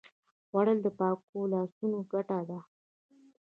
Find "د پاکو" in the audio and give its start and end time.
0.83-1.39